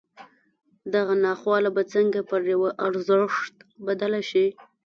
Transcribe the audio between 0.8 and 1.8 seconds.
دغه ناخواله